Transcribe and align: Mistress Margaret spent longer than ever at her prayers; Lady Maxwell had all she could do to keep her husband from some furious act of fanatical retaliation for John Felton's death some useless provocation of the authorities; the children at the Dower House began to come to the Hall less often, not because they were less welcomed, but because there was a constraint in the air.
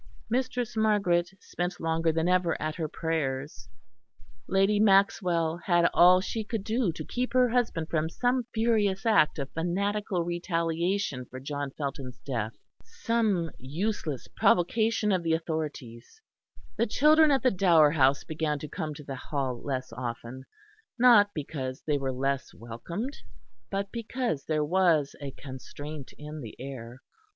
Mistress 0.31 0.75
Margaret 0.75 1.29
spent 1.41 1.79
longer 1.79 2.11
than 2.11 2.27
ever 2.27 2.59
at 2.59 2.73
her 2.73 2.87
prayers; 2.87 3.69
Lady 4.47 4.79
Maxwell 4.79 5.57
had 5.57 5.87
all 5.93 6.19
she 6.19 6.43
could 6.43 6.63
do 6.63 6.91
to 6.93 7.05
keep 7.05 7.33
her 7.33 7.49
husband 7.49 7.87
from 7.87 8.09
some 8.09 8.47
furious 8.51 9.05
act 9.05 9.37
of 9.37 9.51
fanatical 9.51 10.23
retaliation 10.23 11.25
for 11.25 11.39
John 11.39 11.69
Felton's 11.69 12.17
death 12.25 12.53
some 12.83 13.51
useless 13.59 14.27
provocation 14.27 15.11
of 15.11 15.21
the 15.21 15.33
authorities; 15.33 16.19
the 16.77 16.87
children 16.87 17.29
at 17.29 17.43
the 17.43 17.51
Dower 17.51 17.91
House 17.91 18.23
began 18.23 18.57
to 18.57 18.67
come 18.67 18.95
to 18.95 19.03
the 19.03 19.15
Hall 19.15 19.61
less 19.61 19.93
often, 19.93 20.45
not 20.97 21.29
because 21.35 21.83
they 21.83 21.99
were 21.99 22.11
less 22.11 22.55
welcomed, 22.55 23.17
but 23.69 23.91
because 23.91 24.45
there 24.45 24.65
was 24.65 25.15
a 25.21 25.29
constraint 25.29 26.11
in 26.17 26.41
the 26.41 26.55
air. 26.59 27.01